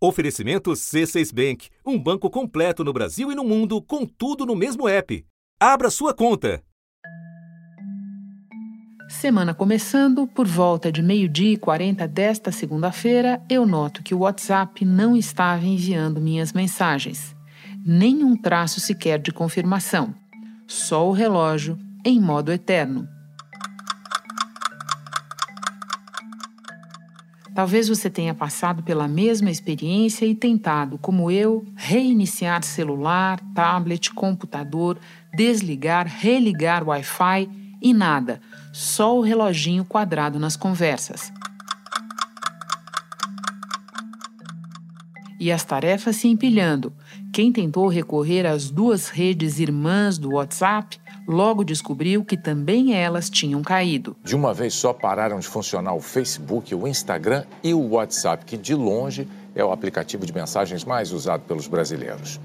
Oferecimento 0.00 0.70
C6 0.70 1.34
Bank, 1.34 1.68
um 1.84 1.98
banco 1.98 2.30
completo 2.30 2.84
no 2.84 2.92
Brasil 2.92 3.32
e 3.32 3.34
no 3.34 3.42
mundo, 3.42 3.82
com 3.82 4.06
tudo 4.06 4.46
no 4.46 4.54
mesmo 4.54 4.88
app. 4.88 5.26
Abra 5.58 5.90
sua 5.90 6.14
conta. 6.14 6.62
Semana 9.08 9.52
começando, 9.52 10.24
por 10.28 10.46
volta 10.46 10.92
de 10.92 11.02
meio-dia 11.02 11.54
e 11.54 11.56
40 11.56 12.06
desta 12.06 12.52
segunda-feira, 12.52 13.42
eu 13.50 13.66
noto 13.66 14.00
que 14.04 14.14
o 14.14 14.20
WhatsApp 14.20 14.84
não 14.84 15.16
estava 15.16 15.66
enviando 15.66 16.20
minhas 16.20 16.52
mensagens. 16.52 17.34
Nem 17.84 18.22
um 18.22 18.36
traço 18.36 18.78
sequer 18.78 19.18
de 19.18 19.32
confirmação. 19.32 20.14
Só 20.68 21.08
o 21.08 21.12
relógio 21.12 21.76
em 22.04 22.20
modo 22.20 22.52
eterno. 22.52 23.08
Talvez 27.58 27.88
você 27.88 28.08
tenha 28.08 28.32
passado 28.32 28.84
pela 28.84 29.08
mesma 29.08 29.50
experiência 29.50 30.24
e 30.24 30.32
tentado, 30.32 30.96
como 30.96 31.28
eu, 31.28 31.66
reiniciar 31.74 32.62
celular, 32.62 33.40
tablet, 33.52 34.14
computador, 34.14 34.96
desligar, 35.34 36.06
religar 36.06 36.86
Wi-Fi 36.86 37.50
e 37.82 37.92
nada, 37.92 38.40
só 38.72 39.18
o 39.18 39.22
reloginho 39.22 39.84
quadrado 39.84 40.38
nas 40.38 40.54
conversas. 40.56 41.32
E 45.40 45.50
as 45.50 45.64
tarefas 45.64 46.14
se 46.14 46.28
empilhando. 46.28 46.92
Quem 47.32 47.50
tentou 47.50 47.88
recorrer 47.88 48.46
às 48.46 48.70
duas 48.70 49.08
redes 49.08 49.58
irmãs 49.58 50.16
do 50.16 50.34
WhatsApp 50.34 50.96
logo 51.28 51.62
descobriu 51.62 52.24
que 52.24 52.38
também 52.38 52.94
elas 52.94 53.28
tinham 53.28 53.62
caído. 53.62 54.16
De 54.24 54.34
uma 54.34 54.54
vez 54.54 54.72
só 54.72 54.94
pararam 54.94 55.38
de 55.38 55.46
funcionar 55.46 55.92
o 55.92 56.00
Facebook, 56.00 56.74
o 56.74 56.88
Instagram 56.88 57.44
e 57.62 57.74
o 57.74 57.90
WhatsApp, 57.90 58.46
que 58.46 58.56
de 58.56 58.74
longe 58.74 59.28
é 59.54 59.62
o 59.62 59.70
aplicativo 59.70 60.24
de 60.24 60.32
mensagens 60.32 60.84
mais 60.84 61.12
usado 61.12 61.42
pelos 61.42 61.68
brasileiros. 61.68 62.40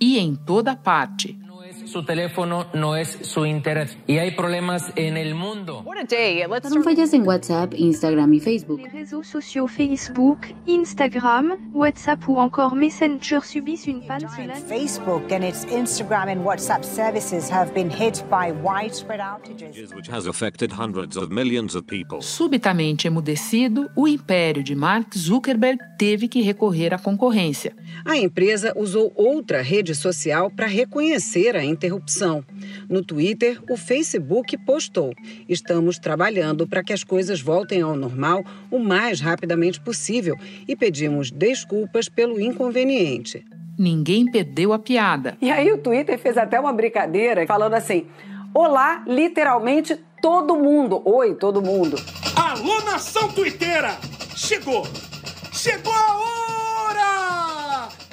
E 0.00 0.18
em 0.18 0.34
toda 0.34 0.74
parte, 0.74 1.38
su 1.84 2.04
teléfono 2.04 2.66
no 2.74 2.96
es 2.96 3.18
su 3.22 3.46
internet 3.46 3.96
y 4.06 4.18
hay 4.18 4.32
problemas 4.32 4.92
en 4.96 5.16
el 5.16 5.34
mundo. 5.34 5.82
Foram 5.84 6.82
fallas 6.82 7.12
en 7.12 7.26
WhatsApp, 7.26 7.74
Instagram 7.74 8.32
y 8.34 8.40
Facebook. 8.40 8.80
Les 8.80 8.92
réseaux 8.92 9.22
sociaux 9.22 9.66
Facebook, 9.66 10.38
Instagram, 10.66 11.56
WhatsApp 11.72 12.28
ou 12.28 12.38
encore 12.38 12.74
Messenger 12.74 13.40
subissent 13.42 13.86
une 13.86 14.06
panne 14.06 14.26
cela. 14.36 14.54
Facebook 14.54 15.32
and 15.32 15.44
its 15.44 15.64
Instagram 15.66 16.28
and 16.28 16.44
WhatsApp 16.44 16.84
services 16.84 17.50
have 17.50 17.72
been 17.74 17.90
hit 17.90 18.22
by 18.30 18.52
widespread 18.62 19.20
outages. 19.20 19.94
which 19.94 20.08
has 20.08 20.26
affected 20.26 20.72
hundreds 20.72 21.16
of 21.16 21.30
millions 21.30 21.74
of 21.74 21.84
people. 21.86 22.20
subitamente 22.20 23.08
emudecido, 23.08 23.90
o 23.96 24.06
império 24.08 24.62
de 24.62 24.74
Mark 24.74 25.16
Zuckerberg 25.16 25.78
teve 25.98 26.28
que 26.28 26.42
recorrer 26.42 26.92
à 26.92 26.98
concorrência. 26.98 27.74
A 28.04 28.16
empresa 28.16 28.72
usou 28.76 29.12
outra 29.16 29.62
rede 29.62 29.94
social 29.94 30.50
para 30.50 30.66
reconhecer 30.66 31.56
a 31.56 31.64
interrupção. 31.74 32.42
No 32.88 33.04
Twitter, 33.04 33.60
o 33.68 33.76
Facebook 33.76 34.56
postou: 34.64 35.12
Estamos 35.48 35.98
trabalhando 35.98 36.66
para 36.66 36.82
que 36.82 36.92
as 36.92 37.04
coisas 37.04 37.40
voltem 37.40 37.82
ao 37.82 37.94
normal 37.94 38.42
o 38.70 38.78
mais 38.78 39.20
rapidamente 39.20 39.80
possível 39.80 40.36
e 40.66 40.74
pedimos 40.74 41.30
desculpas 41.30 42.08
pelo 42.08 42.40
inconveniente. 42.40 43.44
Ninguém 43.78 44.30
perdeu 44.30 44.72
a 44.72 44.78
piada. 44.78 45.36
E 45.40 45.50
aí 45.50 45.70
o 45.72 45.78
Twitter 45.78 46.18
fez 46.18 46.38
até 46.38 46.58
uma 46.58 46.72
brincadeira 46.72 47.46
falando 47.46 47.74
assim: 47.74 48.06
Olá, 48.54 49.02
literalmente 49.06 49.98
todo 50.22 50.56
mundo. 50.56 51.02
Oi, 51.04 51.34
todo 51.34 51.60
mundo. 51.60 51.96
Alô, 52.36 52.80
nação 52.84 53.28
tuiteira! 53.32 53.98
Chegou! 54.36 54.84
Chegou 55.52 55.92
a 55.92 56.16
hora! 56.18 56.33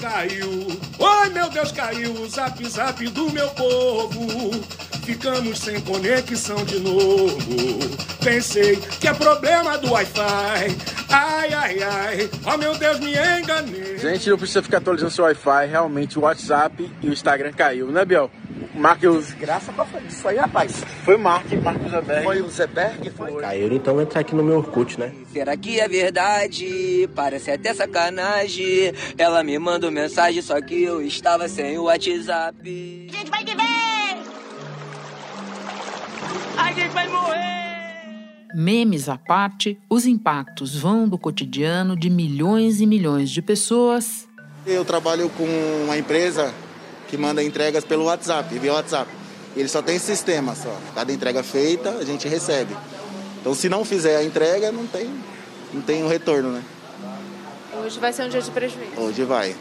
Caiu! 0.02 0.68
Ai, 1.00 1.30
meu 1.30 1.48
Deus, 1.52 1.72
caiu 1.72 2.12
o 2.14 2.28
zap 2.28 2.68
zap 2.68 3.08
do 3.10 3.32
meu 3.32 3.48
povo! 3.50 4.52
Ficamos 5.04 5.60
sem 5.60 5.80
conexão 5.82 6.66
de 6.66 6.80
novo. 6.80 7.38
Pensei 8.24 8.78
que 9.00 9.08
é 9.08 9.14
problema 9.14 9.78
do 9.78 9.92
Wi-Fi. 9.92 10.76
Ai, 11.10 11.54
ai, 11.54 11.84
ai. 11.84 12.30
Oh, 12.46 12.58
meu 12.58 12.76
Deus, 12.76 13.00
me 13.00 13.12
enganei. 13.12 13.98
Gente, 13.98 14.30
não 14.30 14.38
precisa 14.38 14.64
ficar 14.64 14.78
atualizando 14.78 15.12
seu 15.12 15.26
Wi-Fi. 15.26 15.68
Realmente 15.70 16.18
o 16.18 16.24
WhatsApp 16.24 16.92
e 17.02 17.08
o 17.08 17.14
Instagram 17.14 17.52
caiu, 17.54 17.88
né, 17.92 18.04
Biel? 18.04 18.32
Mark 18.82 19.00
Graça 19.40 19.72
pra 19.72 19.86
fazer 19.86 20.08
isso 20.08 20.28
aí, 20.28 20.38
rapaz. 20.38 20.84
Foi 21.06 21.16
o 21.16 21.20
Mark, 21.20 21.46
Mark 21.64 21.80
Zuckerberg. 21.84 22.24
Foi 22.24 22.42
o 22.42 22.50
Zeberg? 22.50 23.12
Foi. 23.12 23.40
Caíram, 23.40 23.76
então 23.76 24.02
entra 24.02 24.22
aqui 24.22 24.34
no 24.34 24.44
meu 24.44 24.58
Orkut, 24.58 25.00
né? 25.00 25.14
Será 25.32 25.56
que 25.56 25.80
é 25.80 25.88
verdade? 25.88 27.08
Parece 27.16 27.52
até 27.52 27.76
sacanagem. 27.76 28.92
Ela 29.20 29.44
me 29.44 29.60
mandou 29.60 29.92
mensagem, 29.92 30.42
só 30.42 30.60
que 30.60 30.82
eu 30.82 31.00
estava 31.00 31.48
sem 31.48 31.78
o 31.78 31.84
WhatsApp. 31.84 33.08
A 33.12 33.16
gente 33.18 33.30
vai 33.30 33.46
te 33.46 33.56
ver! 33.56 34.18
A 36.58 36.74
gente 36.74 36.90
vai 36.90 37.08
morrer! 37.08 38.48
Memes 38.56 39.08
à 39.08 39.18
parte, 39.18 39.80
os 39.88 40.08
impactos 40.08 40.76
vão 40.76 41.08
do 41.08 41.20
cotidiano 41.20 41.96
de 41.96 42.10
milhões 42.10 42.82
e 42.82 42.88
milhões 42.88 43.30
de 43.30 43.42
pessoas 43.42 44.28
Eu 44.66 44.84
trabalho 44.84 45.30
com 45.30 45.46
uma 45.86 45.98
empresa 45.98 46.54
que 47.12 47.18
manda 47.18 47.44
entregas 47.44 47.84
pelo 47.84 48.06
WhatsApp, 48.06 48.58
via 48.58 48.74
WhatsApp. 48.74 49.12
Ele 49.54 49.68
só 49.68 49.82
tem 49.82 50.00
sistema 50.00 50.56
só. 50.56 50.74
Cada 50.96 51.12
entrega 51.12 51.44
feita, 51.44 51.90
a 51.90 52.06
gente 52.06 52.26
recebe. 52.26 52.74
Então, 53.42 53.54
se 53.54 53.68
não 53.68 53.84
fizer 53.84 54.16
a 54.16 54.24
entrega, 54.24 54.72
não 54.72 54.88
tem, 54.88 55.10
não 55.74 55.82
tem 55.82 56.04
um 56.06 56.08
retorno, 56.08 56.54
né? 56.54 56.64
Hoje 57.84 58.00
vai 58.00 58.14
ser 58.14 58.24
um 58.24 58.30
dia 58.30 58.42
de 58.42 58.50
prejuízo. 58.50 58.92
Hoje 58.98 59.26
vai. 59.26 59.54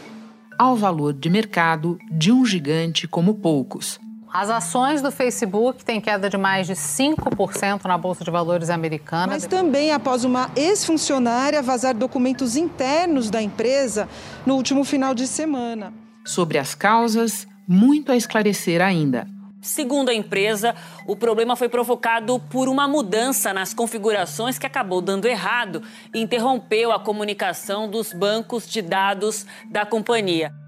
ao 0.57 0.77
valor 0.77 1.11
de 1.11 1.29
mercado 1.29 1.97
de 2.09 2.31
um 2.31 2.45
gigante 2.45 3.05
como 3.05 3.33
poucos. 3.33 3.99
As 4.31 4.49
ações 4.49 5.01
do 5.01 5.11
Facebook 5.11 5.83
têm 5.83 5.99
queda 5.99 6.29
de 6.29 6.37
mais 6.37 6.67
de 6.67 6.73
5% 6.73 7.83
na 7.83 7.97
Bolsa 7.97 8.23
de 8.23 8.31
Valores 8.31 8.69
americana. 8.69 9.27
Mas 9.27 9.45
também 9.45 9.91
após 9.91 10.23
uma 10.23 10.49
ex-funcionária 10.55 11.61
vazar 11.61 11.93
documentos 11.93 12.55
internos 12.55 13.29
da 13.29 13.41
empresa 13.41 14.07
no 14.45 14.55
último 14.55 14.85
final 14.85 15.13
de 15.13 15.27
semana. 15.27 15.91
Sobre 16.25 16.57
as 16.57 16.75
causas, 16.75 17.47
muito 17.67 18.11
a 18.11 18.15
esclarecer 18.15 18.81
ainda. 18.81 19.27
Segundo 19.61 20.09
a 20.09 20.13
empresa, 20.13 20.73
o 21.05 21.15
problema 21.15 21.55
foi 21.55 21.69
provocado 21.69 22.39
por 22.49 22.67
uma 22.67 22.87
mudança 22.87 23.53
nas 23.53 23.73
configurações 23.75 24.57
que 24.57 24.65
acabou 24.65 25.01
dando 25.01 25.27
errado 25.27 25.83
e 26.13 26.19
interrompeu 26.19 26.91
a 26.91 26.99
comunicação 26.99 27.87
dos 27.87 28.11
bancos 28.11 28.67
de 28.67 28.81
dados 28.81 29.45
da 29.69 29.85
companhia. 29.85 30.60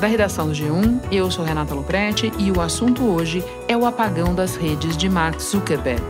Da 0.00 0.06
redação 0.06 0.46
do 0.46 0.52
G1, 0.52 1.00
eu 1.10 1.28
sou 1.28 1.44
Renata 1.44 1.74
Loprete 1.74 2.32
e 2.38 2.52
o 2.52 2.60
assunto 2.60 3.04
hoje 3.04 3.44
é 3.66 3.76
o 3.76 3.84
apagão 3.84 4.32
das 4.32 4.54
redes 4.54 4.96
de 4.96 5.08
Mark 5.08 5.40
Zuckerberg. 5.40 6.00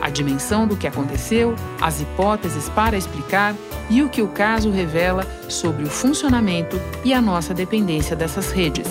A 0.00 0.08
dimensão 0.08 0.66
do 0.66 0.78
que 0.78 0.86
aconteceu, 0.86 1.54
as 1.78 2.00
hipóteses 2.00 2.70
para 2.70 2.96
explicar 2.96 3.54
e 3.90 4.02
o 4.02 4.08
que 4.08 4.22
o 4.22 4.28
caso 4.28 4.70
revela 4.70 5.26
sobre 5.46 5.84
o 5.84 5.90
funcionamento 5.90 6.80
e 7.04 7.12
a 7.12 7.20
nossa 7.20 7.52
dependência 7.52 8.16
dessas 8.16 8.50
redes. 8.50 8.88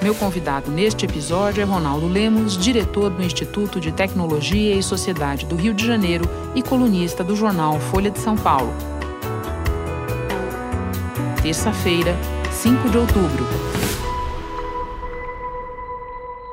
Meu 0.00 0.14
convidado 0.14 0.70
neste 0.70 1.04
episódio 1.04 1.62
é 1.62 1.64
Ronaldo 1.64 2.06
Lemos, 2.06 2.56
diretor 2.56 3.10
do 3.10 3.24
Instituto 3.24 3.80
de 3.80 3.90
Tecnologia 3.90 4.76
e 4.76 4.82
Sociedade 4.84 5.46
do 5.46 5.56
Rio 5.56 5.74
de 5.74 5.84
Janeiro 5.84 6.30
e 6.54 6.62
colunista 6.62 7.24
do 7.24 7.34
jornal 7.34 7.80
Folha 7.80 8.10
de 8.10 8.20
São 8.20 8.36
Paulo. 8.36 8.72
Terça-feira, 11.42 12.16
5 12.62 12.90
de 12.90 12.98
outubro. 12.98 13.46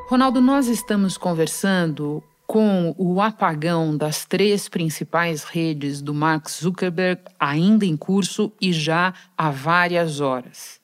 Ronaldo, 0.08 0.40
nós 0.40 0.68
estamos 0.68 1.18
conversando 1.18 2.24
com 2.46 2.96
o 2.98 3.22
apagão 3.22 3.98
das 3.98 4.24
três 4.24 4.70
principais 4.70 5.44
redes 5.44 6.02
do 6.02 6.14
Mark 6.14 6.50
Zuckerberg 6.50 7.24
ainda 7.38 7.84
em 7.86 7.98
curso 7.98 8.54
e 8.62 8.72
já 8.72 9.14
há 9.38 9.52
várias 9.52 10.22
horas. 10.22 10.80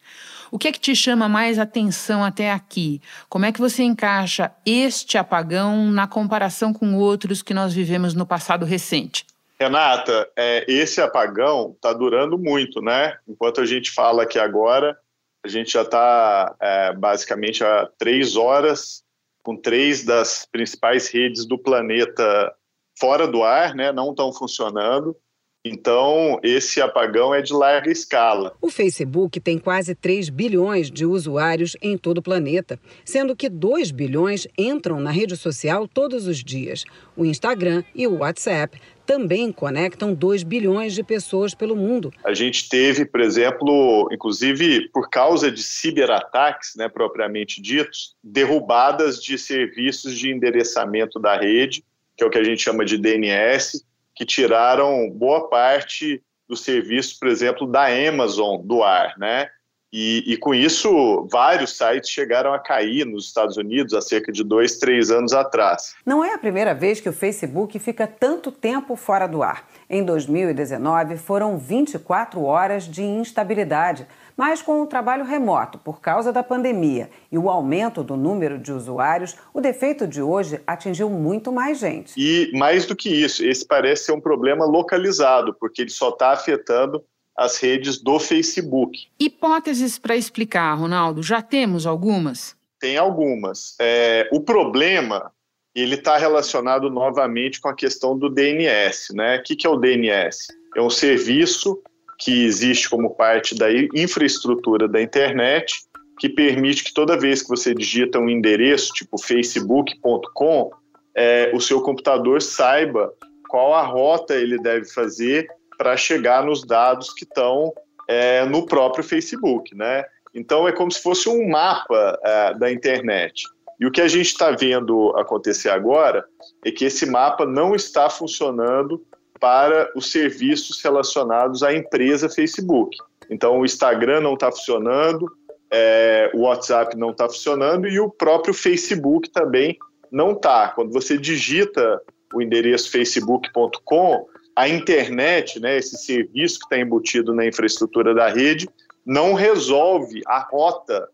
O 0.52 0.60
que 0.60 0.68
é 0.68 0.74
que 0.74 0.80
te 0.80 0.94
chama 0.94 1.30
mais 1.30 1.58
atenção 1.58 2.22
até 2.22 2.52
aqui? 2.52 3.02
Como 3.30 3.46
é 3.46 3.54
que 3.54 3.62
você 3.62 3.82
encaixa 3.82 4.52
este 4.66 5.18
apagão 5.18 5.90
na 5.90 6.06
comparação 6.06 6.74
com 6.74 6.96
outros 6.96 7.42
que 7.42 7.54
nós 7.54 7.74
vivemos 7.74 8.14
no 8.14 8.26
passado 8.26 8.66
recente? 8.66 9.26
Renata, 9.58 10.30
é, 10.36 10.66
esse 10.68 11.00
apagão 11.00 11.72
está 11.74 11.94
durando 11.94 12.38
muito, 12.38 12.82
né? 12.82 13.16
Enquanto 13.26 13.62
a 13.62 13.66
gente 13.66 13.90
fala 13.90 14.24
aqui 14.24 14.38
agora, 14.38 14.98
a 15.44 15.48
gente 15.48 15.72
já 15.72 15.82
está 15.82 16.56
é, 16.60 16.94
basicamente 16.94 17.64
há 17.64 17.90
três 17.98 18.36
horas 18.36 19.04
com 19.44 19.58
três 19.58 20.06
das 20.06 20.48
principais 20.50 21.10
redes 21.10 21.46
do 21.46 21.58
planeta 21.58 22.56
fora 22.98 23.28
do 23.28 23.44
ar, 23.44 23.76
né? 23.76 23.92
Não 23.92 24.12
estão 24.12 24.32
funcionando. 24.32 25.18
Então, 25.66 26.42
esse 26.44 26.82
apagão 26.82 27.34
é 27.34 27.42
de 27.42 27.54
larga 27.54 27.90
escala. 27.90 28.54
O 28.62 28.70
Facebook 28.70 29.40
tem 29.40 29.58
quase 29.58 29.96
3 29.96 30.28
bilhões 30.28 30.92
de 30.92 31.06
usuários 31.06 31.78
em 31.82 31.98
todo 31.98 32.18
o 32.18 32.22
planeta, 32.22 32.78
sendo 33.06 33.34
que 33.34 33.48
2 33.48 33.92
bilhões 33.92 34.46
entram 34.58 35.00
na 35.00 35.10
rede 35.10 35.38
social 35.38 35.88
todos 35.88 36.28
os 36.28 36.44
dias. 36.44 36.84
O 37.16 37.24
Instagram 37.24 37.82
e 37.96 38.06
o 38.06 38.18
WhatsApp 38.18 38.78
também 39.06 39.54
conectam 39.54 40.14
2 40.14 40.44
bilhões 40.44 40.94
de 40.94 41.02
pessoas 41.02 41.56
pelo 41.56 41.78
mundo. 41.78 42.12
A 42.26 42.34
gente 42.34 42.68
teve, 42.68 43.06
por 43.06 43.22
exemplo, 43.22 44.10
inclusive 44.12 44.90
por 44.90 45.10
causa 45.10 45.50
de 45.50 45.64
ciberataques, 45.64 46.74
né, 46.76 46.90
propriamente 46.90 47.62
ditos, 47.62 48.18
derrubadas 48.22 49.24
de 49.24 49.38
serviços 49.38 50.14
de 50.14 50.30
endereçamento 50.30 51.20
da 51.20 51.38
rede, 51.38 51.86
que 52.18 52.24
é 52.24 52.28
o 52.28 52.30
que 52.30 52.38
a 52.38 52.44
gente 52.44 52.62
chama 52.62 52.84
de 52.84 52.98
DNS, 52.98 53.82
que 54.16 54.26
tiraram 54.26 55.10
boa 55.10 55.50
parte 55.50 56.22
do 56.48 56.56
serviço, 56.56 57.18
por 57.20 57.28
exemplo, 57.28 57.66
da 57.68 57.88
Amazon 57.88 58.62
do 58.62 58.84
ar, 58.84 59.18
né? 59.18 59.50
E, 59.96 60.24
e, 60.26 60.38
com 60.38 60.56
isso, 60.56 61.28
vários 61.32 61.78
sites 61.78 62.10
chegaram 62.10 62.52
a 62.52 62.58
cair 62.58 63.06
nos 63.06 63.28
Estados 63.28 63.58
Unidos 63.58 63.94
há 63.94 64.02
cerca 64.02 64.32
de 64.32 64.44
dois, 64.44 64.80
três 64.80 65.12
anos 65.12 65.34
atrás. 65.34 65.94
Não 66.04 66.24
é 66.24 66.34
a 66.34 66.38
primeira 66.40 66.74
vez 66.74 67.00
que 67.00 67.08
o 67.08 67.14
Facebook 67.14 67.78
fica 67.78 68.08
tanto 68.08 68.52
tempo 68.52 68.96
fora 68.96 69.28
do 69.28 69.44
ar. 69.44 69.70
Em 69.88 70.04
2019, 70.04 71.18
foram 71.18 71.60
24 71.60 72.42
horas 72.44 72.86
de 72.86 73.04
instabilidade. 73.04 74.08
Mas 74.36 74.62
com 74.62 74.82
o 74.82 74.88
trabalho 74.88 75.24
remoto 75.24 75.78
por 75.78 76.02
causa 76.02 76.32
da 76.32 76.44
pandemia 76.44 77.10
e 77.32 77.38
o 77.38 77.50
aumento 77.50 78.04
do 78.04 78.18
número 78.18 78.58
de 78.58 78.72
usuários, 78.72 79.36
o 79.54 79.62
defeito 79.62 80.08
de 80.08 80.22
hoje 80.22 80.60
atingiu 80.66 81.10
muito 81.10 81.52
mais 81.52 81.80
gente. 81.80 82.14
E 82.18 82.52
mais 82.58 82.86
do 82.86 82.96
que 82.96 83.10
isso, 83.10 83.46
esse 83.46 83.66
parece 83.66 84.06
ser 84.06 84.12
um 84.14 84.22
problema 84.22 84.66
localizado, 84.66 85.56
porque 85.60 85.82
ele 85.82 85.92
só 85.92 86.10
está 86.10 86.32
afetando 86.32 87.04
as 87.36 87.58
redes 87.58 88.00
do 88.00 88.20
Facebook. 88.20 89.08
Hipóteses 89.20 89.98
para 89.98 90.16
explicar, 90.16 90.74
Ronaldo, 90.76 91.24
já 91.24 91.42
temos 91.42 91.86
algumas? 91.86 92.56
Tem 92.80 92.98
algumas. 92.98 93.76
É, 93.80 94.30
o 94.32 94.40
problema 94.40 95.32
ele 95.76 95.96
está 95.96 96.18
relacionado 96.18 96.90
novamente 96.90 97.60
com 97.60 97.68
a 97.68 97.74
questão 97.74 98.18
do 98.18 98.30
DNS, 98.30 99.14
né? 99.14 99.38
O 99.38 99.44
que, 99.44 99.56
que 99.56 99.66
é 99.66 99.70
o 99.70 99.78
DNS? 99.78 100.48
É 100.76 100.82
um 100.82 100.90
serviço 100.90 101.82
que 102.20 102.46
existe 102.46 102.90
como 102.90 103.16
parte 103.16 103.56
da 103.56 103.68
infraestrutura 103.72 104.88
da 104.88 105.02
internet, 105.02 105.84
que 106.20 106.30
permite 106.30 106.84
que 106.84 106.94
toda 106.94 107.20
vez 107.20 107.42
que 107.42 107.50
você 107.50 107.74
digita 107.74 108.20
um 108.20 108.30
endereço, 108.30 108.94
tipo 108.94 109.18
facebook.com, 109.18 110.72
é, 111.16 111.52
o 111.54 111.60
seu 111.60 111.82
computador 111.82 112.42
saiba 112.42 113.14
qual 113.50 113.74
a 113.74 113.84
rota 113.84 114.36
ele 114.36 114.58
deve 114.58 114.86
fazer 114.86 115.48
para 115.78 115.98
chegar 115.98 116.44
nos 116.46 116.66
dados 116.66 117.14
que 117.14 117.24
estão 117.24 117.74
é, 118.08 118.46
no 118.46 118.66
próprio 118.66 119.04
Facebook, 119.04 119.76
né? 119.76 120.06
Então 120.34 120.68
é 120.68 120.72
como 120.72 120.92
se 120.92 121.02
fosse 121.02 121.30
um 121.30 121.48
mapa 121.48 122.20
é, 122.24 122.54
da 122.56 122.72
internet. 122.72 123.44
E 123.80 123.86
o 123.86 123.92
que 123.92 124.02
a 124.02 124.08
gente 124.08 124.28
está 124.28 124.52
vendo 124.52 125.16
acontecer 125.18 125.70
agora 125.70 126.26
é 126.66 126.72
que 126.72 126.86
esse 126.86 127.06
mapa 127.06 127.46
não 127.46 127.76
está 127.76 128.10
funcionando 128.10 129.04
para 129.40 129.92
os 129.96 130.12
serviços 130.12 130.82
relacionados 130.82 131.64
à 131.64 131.74
empresa 131.74 132.30
Facebook. 132.30 132.96
Então, 133.30 133.60
o 133.60 133.66
Instagram 133.66 134.22
não 134.22 134.36
está 134.36 134.52
funcionando, 134.52 135.26
é, 135.72 136.30
o 136.34 136.42
WhatsApp 136.42 136.96
não 136.98 137.12
está 137.12 137.28
funcionando 137.28 137.88
e 137.88 138.00
o 138.00 138.10
próprio 138.10 138.54
Facebook 138.54 139.30
também 139.32 139.78
não 140.12 140.34
está. 140.34 140.70
Quando 140.70 140.92
você 140.92 141.18
digita 141.18 142.02
o 142.34 142.42
endereço 142.42 142.92
facebook.com, 142.92 144.28
a 144.56 144.70
internet, 144.70 145.60
né, 145.60 145.78
esse 145.78 145.98
serviço 145.98 146.60
que 146.60 146.66
está 146.66 146.78
embutido 146.78 147.34
na 147.34 147.46
infraestrutura 147.46 148.14
da 148.14 148.28
rede, 148.28 148.70
não 149.06 149.34
resolve 149.34 150.22
a 150.28 150.40
rota 150.40 151.10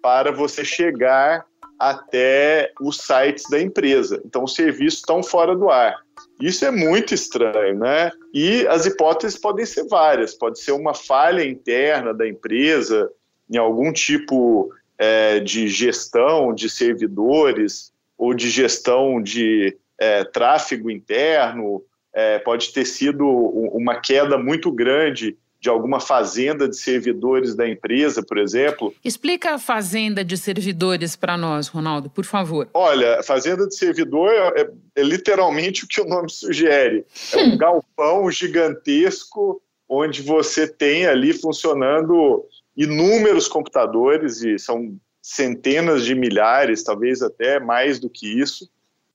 para 0.00 0.30
você 0.30 0.64
chegar 0.64 1.44
até 1.78 2.72
os 2.80 2.98
sites 2.98 3.44
da 3.50 3.60
empresa. 3.60 4.22
Então, 4.24 4.44
os 4.44 4.54
serviços 4.54 5.00
estão 5.00 5.22
fora 5.22 5.56
do 5.56 5.70
ar. 5.70 6.03
Isso 6.40 6.64
é 6.64 6.70
muito 6.70 7.14
estranho, 7.14 7.78
né? 7.78 8.10
E 8.32 8.66
as 8.66 8.86
hipóteses 8.86 9.38
podem 9.38 9.64
ser 9.64 9.86
várias. 9.86 10.34
Pode 10.34 10.58
ser 10.60 10.72
uma 10.72 10.94
falha 10.94 11.44
interna 11.44 12.12
da 12.12 12.28
empresa, 12.28 13.10
em 13.50 13.56
algum 13.56 13.92
tipo 13.92 14.72
é, 14.98 15.40
de 15.40 15.68
gestão 15.68 16.54
de 16.54 16.68
servidores 16.68 17.92
ou 18.18 18.34
de 18.34 18.50
gestão 18.50 19.22
de 19.22 19.76
é, 19.98 20.24
tráfego 20.24 20.90
interno. 20.90 21.82
É, 22.12 22.38
pode 22.38 22.72
ter 22.72 22.84
sido 22.84 23.26
uma 23.26 23.96
queda 24.00 24.38
muito 24.38 24.70
grande 24.70 25.36
de 25.64 25.70
alguma 25.70 25.98
fazenda 25.98 26.68
de 26.68 26.76
servidores 26.76 27.54
da 27.54 27.66
empresa, 27.66 28.22
por 28.22 28.36
exemplo. 28.36 28.94
Explica 29.02 29.54
a 29.54 29.58
fazenda 29.58 30.22
de 30.22 30.36
servidores 30.36 31.16
para 31.16 31.38
nós, 31.38 31.68
Ronaldo, 31.68 32.10
por 32.10 32.26
favor. 32.26 32.68
Olha, 32.74 33.22
fazenda 33.22 33.66
de 33.66 33.74
servidor 33.74 34.30
é, 34.30 34.60
é, 34.60 34.70
é 34.96 35.02
literalmente 35.02 35.82
o 35.82 35.88
que 35.88 36.02
o 36.02 36.04
nome 36.04 36.30
sugere. 36.30 37.06
É 37.32 37.38
um 37.44 37.56
galpão 37.56 38.30
gigantesco 38.30 39.62
onde 39.88 40.20
você 40.20 40.68
tem 40.68 41.06
ali 41.06 41.32
funcionando 41.32 42.44
inúmeros 42.76 43.48
computadores 43.48 44.42
e 44.42 44.58
são 44.58 44.94
centenas 45.22 46.04
de 46.04 46.14
milhares, 46.14 46.82
talvez 46.82 47.22
até 47.22 47.58
mais 47.58 47.98
do 47.98 48.10
que 48.10 48.38
isso. 48.38 48.68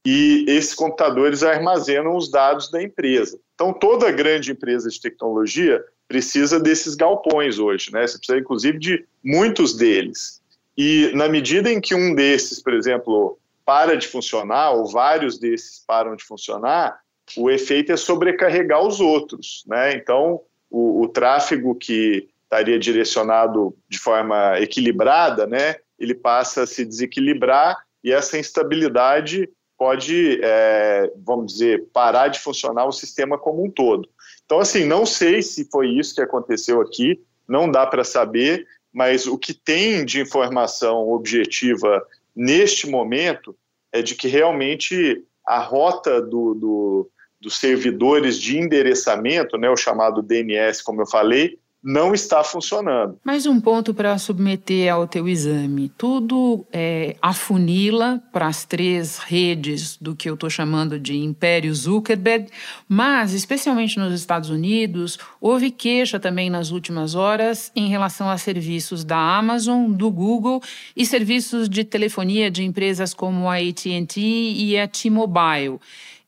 E 0.03 0.45
esses 0.47 0.73
computadores 0.73 1.43
armazenam 1.43 2.15
os 2.15 2.31
dados 2.31 2.71
da 2.71 2.81
empresa. 2.81 3.39
Então, 3.53 3.71
toda 3.71 4.11
grande 4.11 4.51
empresa 4.51 4.89
de 4.89 4.99
tecnologia 4.99 5.79
precisa 6.09 6.59
desses 6.59 6.95
galpões 6.95 7.59
hoje, 7.59 7.93
né? 7.93 8.05
Você 8.05 8.17
precisa, 8.17 8.39
inclusive, 8.39 8.79
de 8.79 9.05
muitos 9.23 9.77
deles. 9.77 10.41
E 10.75 11.11
na 11.13 11.29
medida 11.29 11.71
em 11.71 11.79
que 11.79 11.93
um 11.93 12.15
desses, 12.15 12.61
por 12.61 12.73
exemplo, 12.73 13.37
para 13.63 13.95
de 13.95 14.07
funcionar, 14.07 14.71
ou 14.71 14.87
vários 14.87 15.37
desses 15.37 15.83
param 15.85 16.15
de 16.15 16.23
funcionar, 16.23 16.99
o 17.37 17.51
efeito 17.51 17.91
é 17.91 17.97
sobrecarregar 17.97 18.81
os 18.81 18.99
outros, 18.99 19.63
né? 19.67 19.93
Então, 19.93 20.41
o, 20.69 21.03
o 21.03 21.07
tráfego 21.07 21.75
que 21.75 22.27
estaria 22.43 22.79
direcionado 22.79 23.75
de 23.87 23.99
forma 23.99 24.59
equilibrada, 24.59 25.45
né? 25.45 25.75
Ele 25.99 26.15
passa 26.15 26.63
a 26.63 26.67
se 26.67 26.83
desequilibrar 26.83 27.77
e 28.03 28.11
essa 28.11 28.39
instabilidade 28.39 29.47
pode, 29.77 30.39
é, 30.43 31.11
vamos 31.23 31.53
dizer, 31.53 31.85
parar 31.93 32.29
de 32.29 32.39
funcionar 32.39 32.85
o 32.85 32.91
sistema 32.91 33.37
como 33.37 33.63
um 33.63 33.69
todo. 33.69 34.09
Então, 34.49 34.59
assim, 34.59 34.83
não 34.83 35.05
sei 35.05 35.43
se 35.43 35.69
foi 35.69 35.89
isso 35.89 36.15
que 36.15 36.21
aconteceu 36.23 36.81
aqui, 36.81 37.21
não 37.47 37.69
dá 37.69 37.85
para 37.85 38.03
saber, 38.03 38.65
mas 38.91 39.27
o 39.27 39.37
que 39.37 39.53
tem 39.53 40.03
de 40.03 40.19
informação 40.19 41.07
objetiva 41.11 42.03
neste 42.35 42.89
momento 42.89 43.55
é 43.93 44.01
de 44.01 44.15
que 44.15 44.27
realmente 44.27 45.23
a 45.45 45.59
rota 45.59 46.19
do, 46.19 46.55
do, 46.55 47.11
dos 47.39 47.59
servidores 47.59 48.39
de 48.39 48.57
endereçamento, 48.57 49.55
né, 49.55 49.69
o 49.69 49.77
chamado 49.77 50.23
DNS, 50.23 50.81
como 50.83 51.03
eu 51.03 51.07
falei, 51.07 51.59
não 51.81 52.13
está 52.13 52.43
funcionando. 52.43 53.17
Mais 53.23 53.45
um 53.45 53.59
ponto 53.59 53.93
para 53.93 54.17
submeter 54.17 54.93
ao 54.93 55.07
teu 55.07 55.29
exame. 55.29 55.89
Tudo 55.97 56.65
é, 56.73 57.15
afunila 57.21 58.21
para 58.33 58.47
as 58.47 58.65
três 58.65 59.17
redes 59.17 59.97
do 59.97 60.15
que 60.15 60.29
eu 60.29 60.33
estou 60.33 60.49
chamando 60.49 60.99
de 60.99 61.17
Império 61.17 61.73
Zuckerberg, 61.73 62.49
mas, 62.87 63.33
especialmente 63.33 63.97
nos 63.97 64.13
Estados 64.13 64.49
Unidos, 64.49 65.17
houve 65.39 65.71
queixa 65.71 66.19
também 66.19 66.49
nas 66.49 66.71
últimas 66.71 67.15
horas 67.15 67.71
em 67.75 67.87
relação 67.87 68.29
a 68.29 68.37
serviços 68.37 69.05
da 69.05 69.17
Amazon, 69.17 69.91
do 69.91 70.11
Google 70.11 70.61
e 70.95 71.05
serviços 71.05 71.69
de 71.69 71.85
telefonia 71.85 72.51
de 72.51 72.63
empresas 72.63 73.13
como 73.13 73.49
a 73.49 73.55
AT&T 73.55 74.19
e 74.19 74.77
a 74.77 74.87
T-Mobile. 74.87 75.79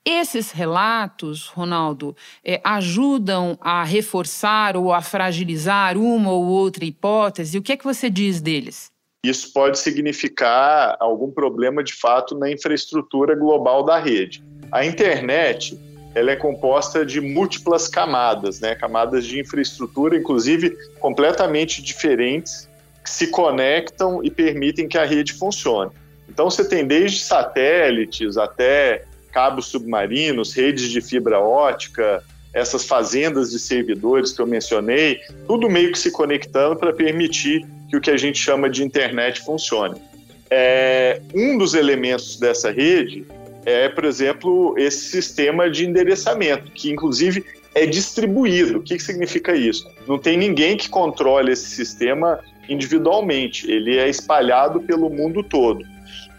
Esses 0.04 0.52
relatos, 0.52 1.48
Ronaldo, 1.48 2.16
é, 2.44 2.60
ajudam 2.64 3.56
a 3.62 3.84
reforçar 3.84 4.76
ou 4.76 4.92
a 4.92 5.00
fragilizar 5.00 5.96
uma 5.96 6.32
ou 6.32 6.44
outra 6.44 6.84
hipótese? 6.84 7.60
O 7.60 7.62
que 7.62 7.74
é 7.74 7.78
que 7.78 7.84
você 7.84 8.10
diz 8.10 8.42
deles? 8.42 8.92
Isso 9.24 9.54
pode 9.54 9.78
significar 9.78 10.98
algum 11.00 11.30
problema 11.30 11.84
de 11.84 11.94
fato 11.94 12.36
na 12.36 12.50
infraestrutura 12.52 13.36
global 13.36 13.84
da 13.84 14.00
rede. 14.00 14.44
A 14.72 14.84
internet 14.84 15.80
ela 16.16 16.32
é 16.32 16.36
composta 16.36 17.06
de 17.06 17.22
múltiplas 17.22 17.88
camadas, 17.88 18.60
né? 18.60 18.74
camadas 18.74 19.26
de 19.26 19.40
infraestrutura, 19.40 20.18
inclusive 20.18 20.76
completamente 21.00 21.82
diferentes, 21.82 22.68
que 23.04 23.10
se 23.10 23.28
conectam 23.28 24.24
e 24.24 24.32
permitem 24.32 24.88
que 24.88 24.98
a 24.98 25.06
rede 25.06 25.34
funcione. 25.34 25.92
Então 26.28 26.50
você 26.50 26.68
tem 26.68 26.86
desde 26.86 27.20
satélites 27.20 28.38
até 28.38 29.06
cabos 29.32 29.68
submarinos, 29.68 30.54
redes 30.54 30.90
de 30.90 31.02
fibra 31.02 31.40
ótica, 31.40 32.24
essas 32.54 32.86
fazendas 32.86 33.52
de 33.52 33.60
servidores 33.60 34.32
que 34.34 34.42
eu 34.42 34.48
mencionei, 34.48 35.20
tudo 35.48 35.70
meio 35.70 35.92
que 35.92 36.00
se 36.00 36.12
conectando 36.12 36.76
para 36.76 36.92
permitir 36.92 37.66
que 37.90 37.96
o 37.96 38.02
que 38.02 38.12
a 38.12 38.18
gente 38.18 38.38
chama 38.38 38.70
de 38.70 38.84
internet 38.84 39.42
funcione. 39.42 40.02
É, 40.50 41.22
um 41.34 41.58
dos 41.58 41.74
elementos 41.74 42.38
dessa 42.38 42.70
rede 42.70 43.26
é, 43.66 43.90
por 43.90 44.06
exemplo, 44.06 44.76
esse 44.78 45.10
sistema 45.10 45.70
de 45.70 45.86
endereçamento, 45.86 46.72
que 46.72 46.92
inclusive 46.92 47.46
é 47.74 47.86
distribuído. 47.86 48.80
O 48.80 48.82
que, 48.82 48.98
que 48.98 49.04
significa 49.04 49.56
isso? 49.56 49.90
Não 50.08 50.18
tem 50.18 50.38
ninguém 50.38 50.76
que 50.76 50.90
controle 50.90 51.52
esse 51.52 51.70
sistema 51.70 52.40
individualmente, 52.68 53.70
ele 53.70 53.98
é 53.98 54.10
espalhado 54.10 54.80
pelo 54.82 55.10
mundo 55.10 55.44
todo. 55.44 55.86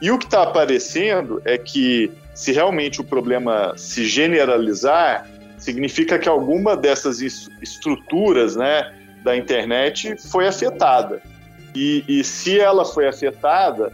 E 0.03 0.11
o 0.11 0.19
que 0.19 0.25
está 0.25 0.43
aparecendo 0.43 1.41
é 1.45 1.57
que, 1.57 2.11
se 2.35 2.51
realmente 2.51 3.01
o 3.01 3.05
problema 3.05 3.73
se 3.77 4.05
generalizar, 4.05 5.31
significa 5.57 6.19
que 6.19 6.29
alguma 6.29 6.77
dessas 6.77 7.21
estruturas 7.21 8.57
né, 8.57 8.93
da 9.23 9.37
internet 9.37 10.17
foi 10.29 10.49
afetada. 10.49 11.23
E, 11.73 12.05
e 12.09 12.25
se 12.25 12.59
ela 12.59 12.85
foi 12.85 13.07
afetada, 13.07 13.93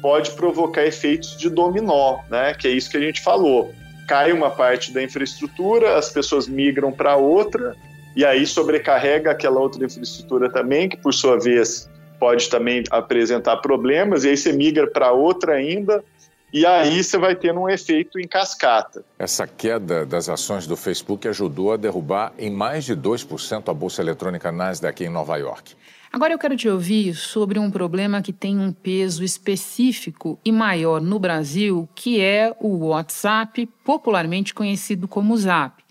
pode 0.00 0.30
provocar 0.30 0.86
efeitos 0.86 1.36
de 1.36 1.50
dominó, 1.50 2.20
né, 2.30 2.54
que 2.54 2.68
é 2.68 2.70
isso 2.70 2.88
que 2.88 2.96
a 2.96 3.00
gente 3.00 3.20
falou. 3.20 3.74
Cai 4.06 4.32
uma 4.32 4.50
parte 4.50 4.92
da 4.92 5.02
infraestrutura, 5.02 5.98
as 5.98 6.08
pessoas 6.08 6.46
migram 6.46 6.92
para 6.92 7.16
outra, 7.16 7.74
e 8.14 8.24
aí 8.24 8.46
sobrecarrega 8.46 9.32
aquela 9.32 9.58
outra 9.58 9.84
infraestrutura 9.84 10.48
também, 10.48 10.88
que 10.88 10.96
por 10.96 11.12
sua 11.12 11.36
vez 11.36 11.90
pode 12.18 12.48
também 12.48 12.82
apresentar 12.90 13.56
problemas, 13.58 14.24
e 14.24 14.28
aí 14.28 14.36
você 14.36 14.52
migra 14.52 14.86
para 14.86 15.12
outra 15.12 15.54
ainda, 15.54 16.04
e 16.52 16.64
aí 16.64 17.04
você 17.04 17.18
vai 17.18 17.34
tendo 17.34 17.60
um 17.60 17.68
efeito 17.68 18.18
em 18.18 18.26
cascata. 18.26 19.04
Essa 19.18 19.46
queda 19.46 20.06
das 20.06 20.28
ações 20.28 20.66
do 20.66 20.76
Facebook 20.76 21.28
ajudou 21.28 21.72
a 21.72 21.76
derrubar 21.76 22.32
em 22.38 22.50
mais 22.50 22.84
de 22.84 22.96
2% 22.96 23.68
a 23.68 23.74
bolsa 23.74 24.00
eletrônica 24.00 24.50
Nasdaq 24.50 25.04
em 25.04 25.10
Nova 25.10 25.36
York. 25.36 25.74
Agora 26.10 26.32
eu 26.32 26.38
quero 26.38 26.56
te 26.56 26.66
ouvir 26.66 27.14
sobre 27.14 27.58
um 27.58 27.70
problema 27.70 28.22
que 28.22 28.32
tem 28.32 28.58
um 28.58 28.72
peso 28.72 29.22
específico 29.22 30.38
e 30.42 30.50
maior 30.50 31.02
no 31.02 31.18
Brasil, 31.18 31.86
que 31.94 32.18
é 32.18 32.56
o 32.58 32.86
WhatsApp, 32.86 33.68
popularmente 33.84 34.54
conhecido 34.54 35.06
como 35.06 35.36
Zap. 35.36 35.84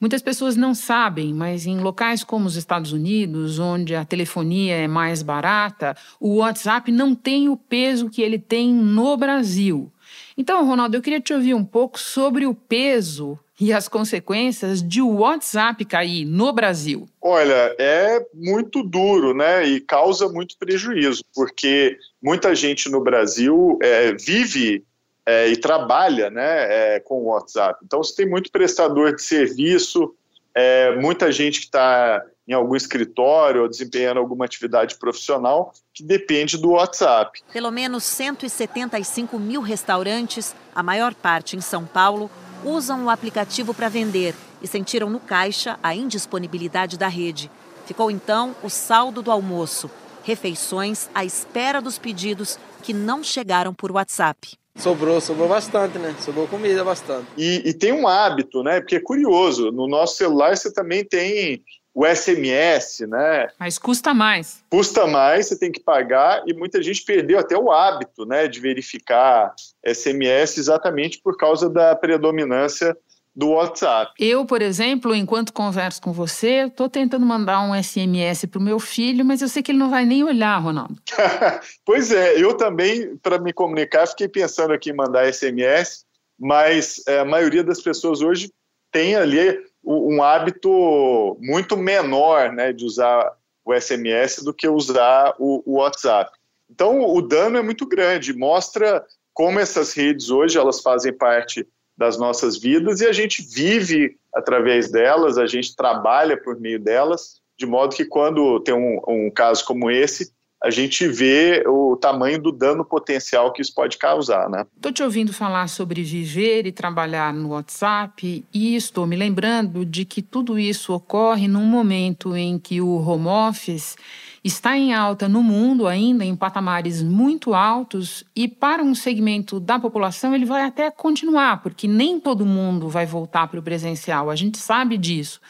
Muitas 0.00 0.22
pessoas 0.22 0.56
não 0.56 0.74
sabem, 0.74 1.34
mas 1.34 1.66
em 1.66 1.78
locais 1.78 2.24
como 2.24 2.46
os 2.46 2.56
Estados 2.56 2.90
Unidos, 2.90 3.58
onde 3.58 3.94
a 3.94 4.02
telefonia 4.02 4.74
é 4.74 4.88
mais 4.88 5.22
barata, 5.22 5.94
o 6.18 6.36
WhatsApp 6.36 6.90
não 6.90 7.14
tem 7.14 7.50
o 7.50 7.56
peso 7.56 8.08
que 8.08 8.22
ele 8.22 8.38
tem 8.38 8.72
no 8.72 9.14
Brasil. 9.18 9.92
Então, 10.38 10.66
Ronaldo, 10.66 10.96
eu 10.96 11.02
queria 11.02 11.20
te 11.20 11.34
ouvir 11.34 11.52
um 11.52 11.64
pouco 11.64 12.00
sobre 12.00 12.46
o 12.46 12.54
peso 12.54 13.38
e 13.60 13.74
as 13.74 13.88
consequências 13.88 14.82
de 14.82 15.02
o 15.02 15.16
WhatsApp 15.16 15.84
cair 15.84 16.24
no 16.24 16.50
Brasil. 16.50 17.06
Olha, 17.20 17.76
é 17.78 18.24
muito 18.34 18.82
duro, 18.82 19.34
né? 19.34 19.66
E 19.66 19.80
causa 19.80 20.30
muito 20.30 20.56
prejuízo, 20.56 21.22
porque 21.34 21.98
muita 22.22 22.54
gente 22.54 22.88
no 22.88 23.02
Brasil 23.02 23.78
é, 23.82 24.14
vive 24.14 24.82
é, 25.24 25.48
e 25.48 25.56
trabalha 25.56 26.30
né, 26.30 26.94
é, 26.96 27.00
com 27.00 27.22
o 27.22 27.26
WhatsApp. 27.26 27.78
Então, 27.84 28.02
você 28.02 28.14
tem 28.16 28.28
muito 28.28 28.50
prestador 28.50 29.14
de 29.14 29.22
serviço, 29.22 30.14
é, 30.54 30.96
muita 30.96 31.30
gente 31.30 31.60
que 31.60 31.66
está 31.66 32.24
em 32.46 32.52
algum 32.52 32.74
escritório 32.74 33.62
ou 33.62 33.68
desempenhando 33.68 34.18
alguma 34.18 34.44
atividade 34.44 34.96
profissional 34.96 35.72
que 35.94 36.02
depende 36.02 36.58
do 36.58 36.70
WhatsApp. 36.70 37.40
Pelo 37.52 37.70
menos 37.70 38.02
175 38.02 39.38
mil 39.38 39.60
restaurantes, 39.60 40.54
a 40.74 40.82
maior 40.82 41.14
parte 41.14 41.56
em 41.56 41.60
São 41.60 41.86
Paulo, 41.86 42.28
usam 42.64 43.04
o 43.04 43.10
aplicativo 43.10 43.72
para 43.72 43.88
vender 43.88 44.34
e 44.60 44.66
sentiram 44.66 45.08
no 45.08 45.20
caixa 45.20 45.78
a 45.80 45.94
indisponibilidade 45.94 46.98
da 46.98 47.08
rede. 47.08 47.48
Ficou 47.86 48.10
então 48.10 48.54
o 48.62 48.68
saldo 48.68 49.22
do 49.22 49.30
almoço, 49.30 49.88
refeições 50.24 51.08
à 51.14 51.24
espera 51.24 51.80
dos 51.80 51.98
pedidos 51.98 52.58
que 52.82 52.92
não 52.92 53.22
chegaram 53.22 53.72
por 53.72 53.92
WhatsApp. 53.92 54.59
Sobrou, 54.76 55.20
sobrou 55.20 55.48
bastante, 55.48 55.98
né? 55.98 56.14
Sobrou 56.20 56.46
comida 56.46 56.84
bastante. 56.84 57.26
E, 57.36 57.62
e, 57.68 57.74
tem 57.74 57.92
um 57.92 58.06
hábito, 58.06 58.62
né? 58.62 58.80
Porque 58.80 58.96
é 58.96 59.00
curioso, 59.00 59.70
no 59.70 59.86
nosso 59.86 60.16
celular 60.16 60.56
você 60.56 60.72
também 60.72 61.04
tem 61.04 61.62
o 61.92 62.06
SMS, 62.06 63.00
né? 63.08 63.48
Mas 63.58 63.76
custa 63.76 64.14
mais. 64.14 64.62
Custa 64.70 65.06
mais, 65.06 65.48
você 65.48 65.58
tem 65.58 65.72
que 65.72 65.80
pagar 65.80 66.42
e 66.46 66.54
muita 66.54 66.82
gente 66.82 67.04
perdeu 67.04 67.38
até 67.38 67.56
o 67.56 67.70
hábito, 67.70 68.24
né, 68.24 68.46
de 68.46 68.60
verificar 68.60 69.52
SMS 69.84 70.56
exatamente 70.56 71.20
por 71.20 71.36
causa 71.36 71.68
da 71.68 71.94
predominância 71.96 72.96
do 73.34 73.50
WhatsApp. 73.50 74.12
Eu, 74.18 74.44
por 74.44 74.60
exemplo, 74.60 75.14
enquanto 75.14 75.52
converso 75.52 76.02
com 76.02 76.12
você, 76.12 76.66
estou 76.66 76.88
tentando 76.88 77.24
mandar 77.24 77.60
um 77.62 77.80
SMS 77.80 78.44
para 78.46 78.58
o 78.58 78.62
meu 78.62 78.78
filho, 78.78 79.24
mas 79.24 79.40
eu 79.40 79.48
sei 79.48 79.62
que 79.62 79.70
ele 79.70 79.78
não 79.78 79.90
vai 79.90 80.04
nem 80.04 80.24
olhar, 80.24 80.58
Ronaldo. 80.58 80.96
pois 81.84 82.10
é, 82.10 82.40
eu 82.40 82.56
também, 82.56 83.16
para 83.18 83.38
me 83.38 83.52
comunicar, 83.52 84.06
fiquei 84.06 84.28
pensando 84.28 84.72
aqui 84.72 84.90
em 84.90 84.96
mandar 84.96 85.32
SMS, 85.32 86.04
mas 86.38 87.02
é, 87.06 87.20
a 87.20 87.24
maioria 87.24 87.62
das 87.62 87.80
pessoas 87.80 88.20
hoje 88.20 88.50
tem 88.90 89.14
ali 89.14 89.58
um 89.84 90.22
hábito 90.22 91.38
muito 91.40 91.76
menor 91.76 92.52
né, 92.52 92.72
de 92.72 92.84
usar 92.84 93.32
o 93.64 93.78
SMS 93.78 94.42
do 94.42 94.52
que 94.52 94.68
usar 94.68 95.34
o, 95.38 95.62
o 95.64 95.78
WhatsApp. 95.78 96.30
Então, 96.68 97.04
o 97.04 97.22
dano 97.22 97.58
é 97.58 97.62
muito 97.62 97.86
grande, 97.86 98.32
mostra 98.32 99.04
como 99.32 99.58
essas 99.58 99.92
redes 99.92 100.30
hoje 100.30 100.58
elas 100.58 100.80
fazem 100.80 101.12
parte 101.12 101.66
das 102.00 102.16
nossas 102.16 102.56
vidas 102.56 103.02
e 103.02 103.06
a 103.06 103.12
gente 103.12 103.42
vive 103.42 104.16
através 104.34 104.90
delas, 104.90 105.36
a 105.36 105.46
gente 105.46 105.76
trabalha 105.76 106.34
por 106.34 106.58
meio 106.58 106.80
delas, 106.80 107.42
de 107.58 107.66
modo 107.66 107.94
que 107.94 108.06
quando 108.06 108.58
tem 108.60 108.74
um, 108.74 109.02
um 109.06 109.30
caso 109.30 109.62
como 109.66 109.90
esse, 109.90 110.32
a 110.64 110.70
gente 110.70 111.06
vê 111.06 111.62
o 111.66 111.96
tamanho 111.96 112.40
do 112.40 112.52
dano 112.52 112.86
potencial 112.86 113.52
que 113.52 113.60
isso 113.60 113.74
pode 113.74 113.98
causar, 113.98 114.48
né? 114.48 114.66
Estou 114.76 114.92
te 114.92 115.02
ouvindo 115.02 115.32
falar 115.32 115.68
sobre 115.68 116.02
viver 116.02 116.66
e 116.66 116.72
trabalhar 116.72 117.34
no 117.34 117.50
WhatsApp 117.50 118.44
e 118.52 118.76
estou 118.76 119.06
me 119.06 119.16
lembrando 119.16 119.84
de 119.84 120.06
que 120.06 120.22
tudo 120.22 120.58
isso 120.58 120.94
ocorre 120.94 121.48
num 121.48 121.66
momento 121.66 122.34
em 122.34 122.58
que 122.58 122.80
o 122.80 122.96
home 122.96 123.26
office 123.26 123.96
está 124.42 124.76
em 124.76 124.94
alta 124.94 125.28
no 125.28 125.42
mundo 125.42 125.86
ainda 125.86 126.24
em 126.24 126.34
patamares 126.34 127.02
muito 127.02 127.54
altos 127.54 128.24
e 128.34 128.48
para 128.48 128.82
um 128.82 128.94
segmento 128.94 129.60
da 129.60 129.78
população 129.78 130.34
ele 130.34 130.44
vai 130.44 130.62
até 130.62 130.90
continuar, 130.90 131.62
porque 131.62 131.86
nem 131.86 132.18
todo 132.18 132.46
mundo 132.46 132.88
vai 132.88 133.06
voltar 133.06 133.46
para 133.48 133.60
o 133.60 133.62
presencial, 133.62 134.30
a 134.30 134.36
gente 134.36 134.58
sabe 134.58 134.96
disso. 134.96 135.40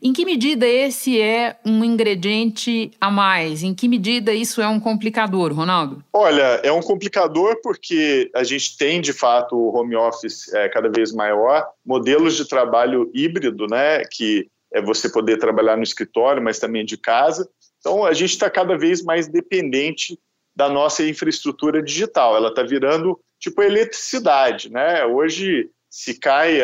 Em 0.00 0.12
que 0.12 0.24
medida 0.24 0.64
esse 0.64 1.20
é 1.20 1.56
um 1.66 1.82
ingrediente 1.82 2.92
a 3.00 3.10
mais? 3.10 3.64
Em 3.64 3.74
que 3.74 3.88
medida 3.88 4.32
isso 4.32 4.62
é 4.62 4.68
um 4.68 4.78
complicador, 4.78 5.52
Ronaldo? 5.52 6.04
Olha, 6.12 6.60
é 6.62 6.70
um 6.70 6.80
complicador 6.80 7.60
porque 7.62 8.30
a 8.32 8.44
gente 8.44 8.76
tem, 8.76 9.00
de 9.00 9.12
fato, 9.12 9.56
o 9.56 9.76
home 9.76 9.96
office 9.96 10.52
é, 10.54 10.68
cada 10.68 10.88
vez 10.88 11.12
maior, 11.12 11.66
modelos 11.84 12.36
de 12.36 12.46
trabalho 12.46 13.10
híbrido, 13.12 13.66
né, 13.66 14.02
que 14.04 14.46
é 14.72 14.80
você 14.80 15.10
poder 15.10 15.38
trabalhar 15.38 15.76
no 15.76 15.82
escritório, 15.82 16.42
mas 16.42 16.58
também 16.58 16.84
de 16.84 16.96
casa. 16.96 17.48
Então, 17.88 18.04
a 18.04 18.12
gente 18.12 18.32
está 18.32 18.50
cada 18.50 18.76
vez 18.76 19.02
mais 19.02 19.28
dependente 19.28 20.20
da 20.54 20.68
nossa 20.68 21.02
infraestrutura 21.02 21.82
digital. 21.82 22.36
Ela 22.36 22.50
está 22.50 22.62
virando 22.62 23.18
tipo 23.40 23.62
eletricidade, 23.62 24.70
né? 24.70 25.06
Hoje, 25.06 25.70
se 25.88 26.18
cai 26.18 26.60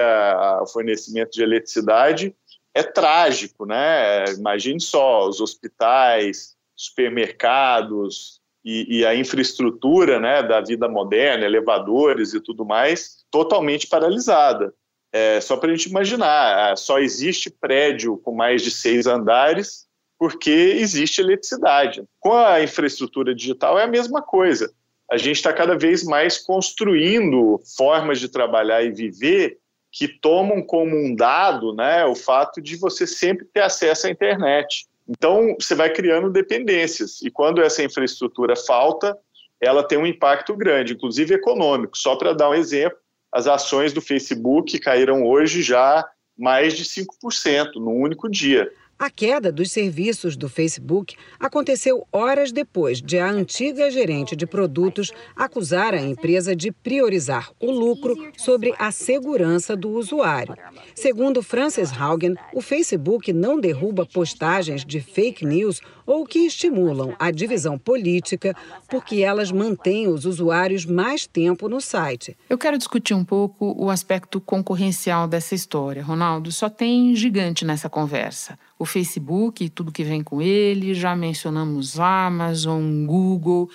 o 0.60 0.66
fornecimento 0.66 1.30
de 1.30 1.42
eletricidade, 1.42 2.36
é 2.74 2.82
trágico, 2.82 3.64
né? 3.64 4.26
Imagine 4.36 4.78
só 4.78 5.26
os 5.26 5.40
hospitais, 5.40 6.54
supermercados 6.76 8.38
e, 8.62 8.98
e, 8.98 9.06
a 9.06 9.14
infraestrutura, 9.14 10.20
né, 10.20 10.42
da 10.42 10.60
vida 10.60 10.88
moderna, 10.88 11.46
elevadores 11.46 12.34
e 12.34 12.40
tudo 12.40 12.66
mais, 12.66 13.24
totalmente 13.30 13.86
paralisada. 13.86 14.74
É, 15.10 15.40
só 15.40 15.56
para 15.56 15.70
a 15.70 15.74
gente 15.74 15.88
imaginar, 15.88 16.72
é, 16.72 16.76
só 16.76 16.98
existe 16.98 17.48
prédio 17.48 18.18
com 18.18 18.34
mais 18.34 18.60
de 18.60 18.70
seis 18.70 19.06
andares 19.06 19.83
porque 20.18 20.50
existe 20.50 21.20
eletricidade. 21.20 22.04
Com 22.20 22.32
a 22.32 22.62
infraestrutura 22.62 23.34
digital 23.34 23.78
é 23.78 23.84
a 23.84 23.88
mesma 23.88 24.22
coisa. 24.22 24.72
A 25.10 25.16
gente 25.16 25.36
está 25.36 25.52
cada 25.52 25.76
vez 25.76 26.02
mais 26.02 26.38
construindo 26.38 27.60
formas 27.76 28.18
de 28.18 28.28
trabalhar 28.28 28.82
e 28.82 28.90
viver 28.90 29.58
que 29.92 30.08
tomam 30.08 30.60
como 30.60 30.96
um 30.96 31.14
dado 31.14 31.72
né, 31.72 32.04
o 32.04 32.16
fato 32.16 32.60
de 32.60 32.76
você 32.76 33.06
sempre 33.06 33.46
ter 33.46 33.60
acesso 33.60 34.06
à 34.06 34.10
internet. 34.10 34.86
Então, 35.08 35.54
você 35.60 35.74
vai 35.74 35.90
criando 35.90 36.30
dependências, 36.30 37.20
e 37.22 37.30
quando 37.30 37.62
essa 37.62 37.82
infraestrutura 37.84 38.56
falta, 38.56 39.16
ela 39.60 39.82
tem 39.82 39.98
um 39.98 40.06
impacto 40.06 40.56
grande, 40.56 40.94
inclusive 40.94 41.34
econômico. 41.34 41.96
Só 41.96 42.16
para 42.16 42.32
dar 42.32 42.50
um 42.50 42.54
exemplo, 42.54 42.98
as 43.30 43.46
ações 43.46 43.92
do 43.92 44.00
Facebook 44.00 44.78
caíram 44.78 45.24
hoje 45.24 45.62
já 45.62 46.04
mais 46.36 46.76
de 46.76 46.84
5% 46.84 47.74
no 47.76 47.90
único 47.90 48.28
dia. 48.28 48.70
A 48.96 49.10
queda 49.10 49.50
dos 49.50 49.72
serviços 49.72 50.36
do 50.36 50.48
Facebook 50.48 51.16
aconteceu 51.38 52.06
horas 52.12 52.52
depois 52.52 53.02
de 53.02 53.18
a 53.18 53.28
antiga 53.28 53.90
gerente 53.90 54.36
de 54.36 54.46
produtos 54.46 55.12
acusar 55.34 55.94
a 55.94 56.00
empresa 56.00 56.54
de 56.54 56.70
priorizar 56.70 57.50
o 57.60 57.72
lucro 57.72 58.32
sobre 58.36 58.72
a 58.78 58.92
segurança 58.92 59.76
do 59.76 59.90
usuário. 59.90 60.54
Segundo 60.94 61.42
Frances 61.42 61.90
Haugen, 61.92 62.36
o 62.54 62.60
Facebook 62.60 63.32
não 63.32 63.58
derruba 63.58 64.06
postagens 64.06 64.84
de 64.84 65.00
fake 65.00 65.44
news 65.44 65.80
ou 66.06 66.26
que 66.26 66.40
estimulam 66.40 67.14
a 67.18 67.30
divisão 67.30 67.78
política 67.78 68.54
porque 68.88 69.16
elas 69.16 69.50
mantêm 69.50 70.08
os 70.08 70.24
usuários 70.24 70.84
mais 70.84 71.26
tempo 71.26 71.68
no 71.68 71.80
site. 71.80 72.36
Eu 72.48 72.58
quero 72.58 72.78
discutir 72.78 73.14
um 73.14 73.24
pouco 73.24 73.74
o 73.78 73.90
aspecto 73.90 74.40
concorrencial 74.40 75.26
dessa 75.26 75.54
história. 75.54 76.02
Ronaldo, 76.02 76.52
só 76.52 76.68
tem 76.68 77.14
gigante 77.14 77.64
nessa 77.64 77.88
conversa. 77.88 78.58
O 78.78 78.84
Facebook 78.84 79.64
e 79.64 79.68
tudo 79.68 79.92
que 79.92 80.04
vem 80.04 80.22
com 80.22 80.42
ele, 80.42 80.94
já 80.94 81.14
mencionamos 81.16 81.98
Amazon, 81.98 83.06
Google. 83.06 83.70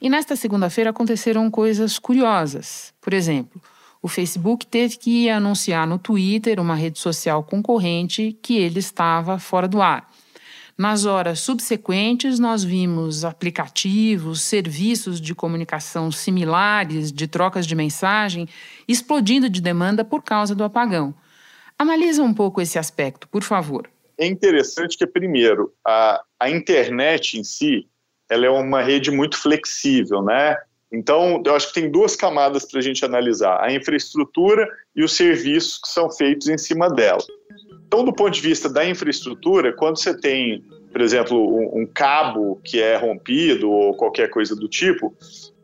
E 0.00 0.08
nesta 0.10 0.36
segunda-feira 0.36 0.90
aconteceram 0.90 1.50
coisas 1.50 1.98
curiosas. 1.98 2.92
Por 3.00 3.12
exemplo, 3.12 3.60
o 4.04 4.08
Facebook 4.08 4.66
teve 4.66 4.98
que 4.98 5.30
anunciar 5.30 5.86
no 5.86 5.98
Twitter, 5.98 6.60
uma 6.60 6.74
rede 6.74 6.98
social 6.98 7.42
concorrente, 7.42 8.36
que 8.42 8.58
ele 8.58 8.78
estava 8.78 9.38
fora 9.38 9.66
do 9.66 9.80
ar. 9.80 10.06
Nas 10.76 11.04
horas 11.04 11.38
subsequentes, 11.38 12.40
nós 12.40 12.64
vimos 12.64 13.24
aplicativos, 13.24 14.42
serviços 14.42 15.20
de 15.20 15.32
comunicação 15.32 16.10
similares, 16.10 17.12
de 17.12 17.28
trocas 17.28 17.64
de 17.64 17.76
mensagem, 17.76 18.48
explodindo 18.88 19.48
de 19.48 19.60
demanda 19.60 20.04
por 20.04 20.22
causa 20.24 20.52
do 20.52 20.64
apagão. 20.64 21.14
Analisa 21.78 22.24
um 22.24 22.34
pouco 22.34 22.60
esse 22.60 22.76
aspecto, 22.76 23.28
por 23.28 23.44
favor. 23.44 23.88
É 24.18 24.26
interessante 24.26 24.98
que, 24.98 25.06
primeiro, 25.06 25.72
a, 25.86 26.20
a 26.40 26.50
internet 26.50 27.38
em 27.38 27.44
si 27.44 27.86
ela 28.28 28.46
é 28.46 28.50
uma 28.50 28.82
rede 28.82 29.10
muito 29.10 29.36
flexível, 29.36 30.22
né? 30.22 30.56
Então, 30.92 31.42
eu 31.44 31.54
acho 31.54 31.68
que 31.68 31.80
tem 31.80 31.90
duas 31.90 32.14
camadas 32.14 32.64
para 32.64 32.78
a 32.78 32.82
gente 32.82 33.04
analisar: 33.04 33.62
a 33.62 33.72
infraestrutura 33.72 34.68
e 34.94 35.04
os 35.04 35.16
serviços 35.16 35.78
que 35.78 35.88
são 35.88 36.10
feitos 36.10 36.48
em 36.48 36.58
cima 36.58 36.88
dela. 36.88 37.22
Então, 37.94 38.04
do 38.04 38.12
ponto 38.12 38.32
de 38.32 38.40
vista 38.40 38.68
da 38.68 38.84
infraestrutura, 38.84 39.72
quando 39.72 40.00
você 40.00 40.18
tem, 40.18 40.64
por 40.90 41.00
exemplo, 41.00 41.38
um, 41.38 41.82
um 41.82 41.86
cabo 41.86 42.60
que 42.64 42.82
é 42.82 42.96
rompido 42.96 43.70
ou 43.70 43.94
qualquer 43.94 44.28
coisa 44.30 44.56
do 44.56 44.66
tipo, 44.66 45.14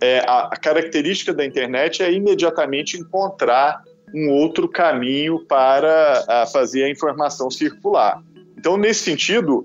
é, 0.01 0.21
a, 0.21 0.43
a 0.43 0.57
característica 0.57 1.35
da 1.35 1.45
internet 1.45 2.05
é 2.05 2.13
imediatamente 2.13 2.97
encontrar 2.97 3.83
um 4.15 4.31
outro 4.31 4.69
caminho 4.69 5.45
para 5.45 6.25
a, 6.29 6.47
fazer 6.47 6.85
a 6.85 6.89
informação 6.89 7.51
circular. 7.51 8.23
Então, 8.57 8.77
nesse 8.77 9.01
sentido, 9.01 9.65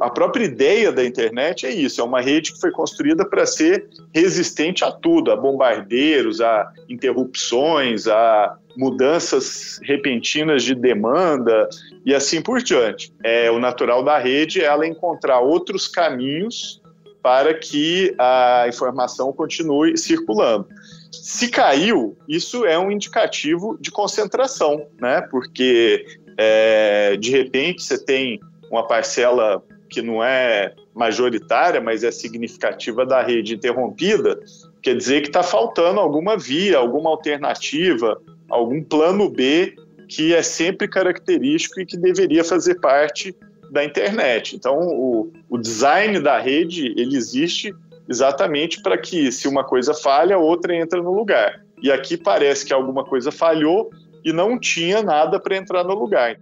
a 0.00 0.08
própria 0.08 0.44
ideia 0.44 0.90
da 0.90 1.04
internet 1.04 1.66
é 1.66 1.70
isso, 1.70 2.00
é 2.00 2.04
uma 2.04 2.20
rede 2.20 2.52
que 2.52 2.60
foi 2.60 2.70
construída 2.70 3.24
para 3.28 3.44
ser 3.44 3.86
resistente 4.14 4.82
a 4.82 4.90
tudo, 4.90 5.30
a 5.30 5.36
bombardeiros, 5.36 6.40
a 6.40 6.72
interrupções, 6.88 8.06
a 8.06 8.56
mudanças 8.76 9.78
repentinas 9.82 10.62
de 10.62 10.74
demanda 10.74 11.68
e 12.04 12.14
assim 12.14 12.40
por 12.40 12.62
diante. 12.62 13.12
É 13.22 13.50
o 13.50 13.58
natural 13.58 14.02
da 14.02 14.18
rede 14.18 14.60
é 14.60 14.64
ela 14.64 14.86
encontrar 14.86 15.40
outros 15.40 15.86
caminhos 15.86 16.82
para 17.22 17.54
que 17.54 18.14
a 18.18 18.66
informação 18.68 19.32
continue 19.32 19.96
circulando. 19.96 20.66
Se 21.12 21.48
caiu, 21.48 22.16
isso 22.28 22.66
é 22.66 22.78
um 22.78 22.90
indicativo 22.90 23.78
de 23.80 23.90
concentração, 23.90 24.86
né? 25.00 25.22
Porque 25.30 26.04
é, 26.36 27.16
de 27.16 27.30
repente 27.30 27.82
você 27.82 27.96
tem 27.96 28.40
uma 28.70 28.86
parcela 28.86 29.62
que 29.94 30.02
não 30.02 30.22
é 30.22 30.74
majoritária, 30.92 31.80
mas 31.80 32.02
é 32.02 32.10
significativa 32.10 33.06
da 33.06 33.22
rede 33.22 33.54
interrompida, 33.54 34.40
quer 34.82 34.96
dizer 34.96 35.22
que 35.22 35.28
está 35.28 35.42
faltando 35.42 36.00
alguma 36.00 36.36
via, 36.36 36.78
alguma 36.78 37.10
alternativa, 37.10 38.20
algum 38.50 38.82
plano 38.82 39.30
B 39.30 39.74
que 40.08 40.34
é 40.34 40.42
sempre 40.42 40.86
característico 40.88 41.80
e 41.80 41.86
que 41.86 41.96
deveria 41.96 42.44
fazer 42.44 42.80
parte 42.80 43.34
da 43.70 43.84
internet. 43.84 44.54
Então, 44.54 44.78
o, 44.78 45.32
o 45.48 45.56
design 45.56 46.20
da 46.20 46.38
rede 46.38 46.92
ele 46.96 47.16
existe 47.16 47.74
exatamente 48.08 48.82
para 48.82 48.98
que, 48.98 49.32
se 49.32 49.48
uma 49.48 49.64
coisa 49.64 49.94
falha, 49.94 50.36
outra 50.36 50.76
entra 50.76 51.00
no 51.00 51.14
lugar. 51.14 51.64
E 51.82 51.90
aqui 51.90 52.16
parece 52.16 52.66
que 52.66 52.72
alguma 52.72 53.04
coisa 53.04 53.32
falhou 53.32 53.90
e 54.24 54.32
não 54.32 54.58
tinha 54.58 55.02
nada 55.02 55.40
para 55.40 55.56
entrar 55.56 55.84
no 55.84 55.94
lugar. 55.94 56.38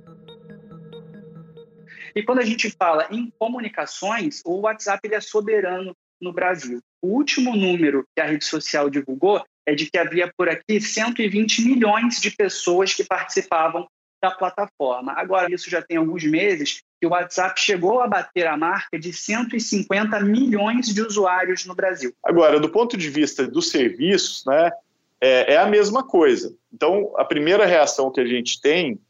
E 2.14 2.22
quando 2.22 2.40
a 2.40 2.44
gente 2.44 2.70
fala 2.70 3.06
em 3.10 3.32
comunicações, 3.38 4.42
o 4.44 4.60
WhatsApp 4.60 5.00
ele 5.04 5.14
é 5.14 5.20
soberano 5.20 5.96
no 6.20 6.32
Brasil. 6.32 6.80
O 7.00 7.08
último 7.08 7.56
número 7.56 8.06
que 8.14 8.20
a 8.20 8.26
rede 8.26 8.44
social 8.44 8.88
divulgou 8.88 9.44
é 9.66 9.74
de 9.74 9.90
que 9.90 9.98
havia 9.98 10.32
por 10.36 10.48
aqui 10.48 10.80
120 10.80 11.62
milhões 11.62 12.20
de 12.20 12.30
pessoas 12.30 12.94
que 12.94 13.04
participavam 13.04 13.86
da 14.22 14.30
plataforma. 14.30 15.12
Agora, 15.16 15.52
isso 15.52 15.68
já 15.68 15.82
tem 15.82 15.96
alguns 15.96 16.22
meses 16.24 16.82
que 17.00 17.06
o 17.06 17.10
WhatsApp 17.10 17.60
chegou 17.60 18.00
a 18.00 18.06
bater 18.06 18.46
a 18.46 18.56
marca 18.56 18.96
de 18.96 19.12
150 19.12 20.20
milhões 20.20 20.94
de 20.94 21.02
usuários 21.02 21.66
no 21.66 21.74
Brasil. 21.74 22.14
Agora, 22.24 22.60
do 22.60 22.68
ponto 22.68 22.96
de 22.96 23.10
vista 23.10 23.44
dos 23.48 23.70
serviços, 23.70 24.44
né, 24.46 24.70
é, 25.20 25.54
é 25.54 25.56
a 25.56 25.66
mesma 25.66 26.04
coisa. 26.04 26.54
Então, 26.72 27.12
a 27.16 27.24
primeira 27.24 27.66
reação 27.66 28.12
que 28.12 28.20
a 28.20 28.26
gente 28.26 28.60
tem 28.60 29.00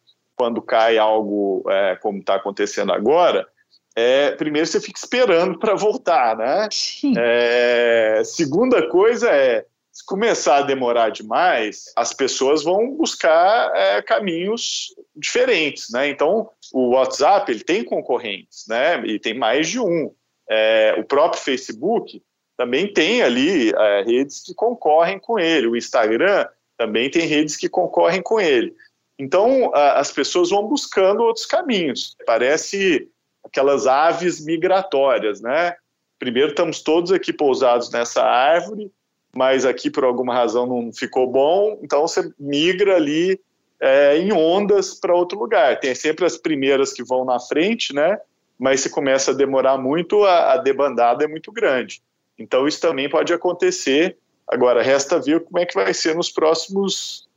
quando 0.43 0.61
cai 0.61 0.99
algo 0.99 1.63
é, 1.71 1.95
como 2.03 2.19
está 2.19 2.35
acontecendo 2.35 2.93
agora, 2.93 3.47
é, 3.95 4.33
primeiro 4.33 4.67
você 4.67 4.81
fica 4.81 4.99
esperando 4.99 5.57
para 5.57 5.77
voltar, 5.77 6.37
né? 6.37 6.69
É, 7.17 8.23
segunda 8.25 8.89
coisa 8.89 9.31
é, 9.31 9.65
se 9.93 10.05
começar 10.05 10.57
a 10.57 10.63
demorar 10.63 11.11
demais, 11.11 11.93
as 11.95 12.13
pessoas 12.13 12.65
vão 12.65 12.91
buscar 12.91 13.71
é, 13.73 14.03
caminhos 14.03 14.93
diferentes, 15.15 15.91
né? 15.93 16.09
Então, 16.09 16.51
o 16.73 16.97
WhatsApp 16.97 17.53
ele 17.53 17.63
tem 17.63 17.85
concorrentes, 17.85 18.65
né? 18.67 19.01
E 19.07 19.21
tem 19.21 19.39
mais 19.39 19.69
de 19.69 19.79
um. 19.79 20.13
É, 20.51 20.97
o 20.99 21.05
próprio 21.05 21.41
Facebook 21.41 22.21
também 22.57 22.93
tem 22.93 23.23
ali 23.23 23.71
é, 23.71 24.03
redes 24.03 24.43
que 24.43 24.53
concorrem 24.57 25.21
com 25.21 25.39
ele. 25.39 25.69
O 25.69 25.77
Instagram 25.77 26.49
também 26.77 27.09
tem 27.09 27.29
redes 27.29 27.57
que 27.57 27.69
concorrem 27.69 28.21
com 28.21 28.41
ele. 28.41 28.75
Então, 29.19 29.75
as 29.75 30.11
pessoas 30.11 30.51
vão 30.51 30.67
buscando 30.67 31.23
outros 31.23 31.47
caminhos. 31.47 32.17
Parece 32.27 33.09
aquelas 33.45 33.87
aves 33.87 34.45
migratórias, 34.45 35.41
né? 35.41 35.75
Primeiro, 36.19 36.51
estamos 36.51 36.81
todos 36.81 37.11
aqui 37.13 37.33
pousados 37.33 37.91
nessa 37.91 38.23
árvore, 38.23 38.91
mas 39.35 39.65
aqui 39.65 39.91
por 39.91 40.05
alguma 40.05 40.35
razão 40.35 40.67
não 40.67 40.93
ficou 40.93 41.27
bom, 41.27 41.79
então 41.83 42.03
você 42.03 42.33
migra 42.39 42.97
ali 42.97 43.41
é, 43.81 44.17
em 44.17 44.33
ondas 44.33 44.95
para 44.95 45.15
outro 45.15 45.39
lugar. 45.39 45.81
Tem 45.81 45.95
sempre 45.95 46.25
as 46.25 46.37
primeiras 46.37 46.93
que 46.93 47.03
vão 47.03 47.25
na 47.25 47.41
frente, 47.41 47.93
né? 47.93 48.21
Mas 48.59 48.81
se 48.81 48.91
começa 48.91 49.33
a 49.33 49.35
demorar 49.35 49.77
muito, 49.77 50.23
a, 50.25 50.53
a 50.53 50.57
debandada 50.59 51.25
é 51.25 51.27
muito 51.27 51.51
grande. 51.51 52.01
Então 52.39 52.69
isso 52.69 52.81
também 52.81 53.09
pode 53.09 53.33
acontecer. 53.33 54.17
Agora 54.47 54.83
resta 54.83 55.19
ver 55.19 55.41
como 55.41 55.59
é 55.59 55.67
que 55.67 55.75
vai 55.75 55.93
ser 55.93 56.15
nos 56.15 56.31
próximos 56.31 57.29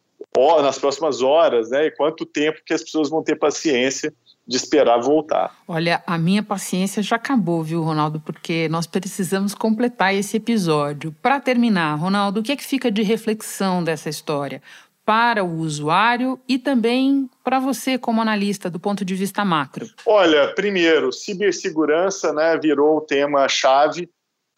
nas 0.62 0.78
próximas 0.78 1.22
horas, 1.22 1.70
né? 1.70 1.88
E 1.88 1.92
quanto 1.92 2.26
tempo 2.26 2.62
que 2.66 2.74
as 2.74 2.84
pessoas 2.84 3.10
vão 3.10 3.24
ter 3.24 3.36
paciência 3.36 4.14
de 4.48 4.58
esperar 4.58 5.00
voltar. 5.00 5.56
Olha, 5.68 6.04
a 6.06 6.18
minha 6.18 6.44
paciência 6.44 7.02
já 7.02 7.16
acabou, 7.16 7.64
viu, 7.64 7.82
Ronaldo? 7.82 8.20
Porque 8.20 8.70
nós 8.70 8.86
precisamos 8.86 9.56
completar 9.56 10.14
esse 10.14 10.38
episódio. 10.38 11.16
Para 11.22 11.40
terminar, 11.40 11.96
Ronaldo, 11.96 12.40
o 12.40 12.44
que 12.44 12.52
é 12.52 12.56
que 12.56 12.64
fica 12.64 12.92
de 12.92 13.02
reflexão 13.02 13.84
dessa 13.84 14.08
história? 14.08 14.62
Para 15.04 15.44
o 15.44 15.60
usuário 15.60 16.40
e 16.48 16.60
também 16.60 17.30
para 17.44 17.60
você, 17.60 17.98
como 17.98 18.22
analista, 18.22 18.70
do 18.70 18.80
ponto 18.80 19.04
de 19.04 19.16
vista 19.16 19.44
macro? 19.44 19.88
Olha, 20.06 20.54
primeiro, 20.54 21.12
cibersegurança 21.12 22.32
né, 22.34 22.58
virou 22.58 22.98
o 22.98 23.02
tema-chave. 23.02 24.10